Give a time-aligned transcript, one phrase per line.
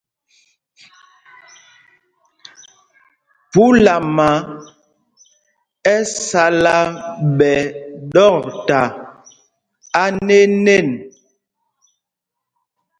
[3.51, 4.29] Phúlama
[5.93, 6.77] ɛ́ sálá
[7.37, 7.59] ɓɛ̌
[8.13, 8.81] ɗɔkta
[10.03, 10.87] anēnēn.